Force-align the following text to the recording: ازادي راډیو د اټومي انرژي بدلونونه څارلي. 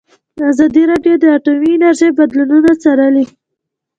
ازادي 0.51 0.83
راډیو 0.91 1.15
د 1.19 1.25
اټومي 1.37 1.71
انرژي 1.75 2.09
بدلونونه 2.17 2.71
څارلي. 2.83 3.25